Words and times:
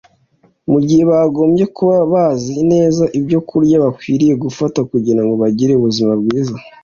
mu 0.71 0.79
gihe 0.87 1.03
bagombye 1.11 1.65
kuba 1.75 1.97
bazi 2.11 2.55
neza 2.71 3.03
ibyokurya 3.17 3.75
bakwiriye 3.85 4.33
gufata 4.43 4.79
kugira 4.91 5.21
ngo 5.23 5.33
bagire 5.41 5.73
ubuzima 5.75 6.13
bwiza 6.21 6.55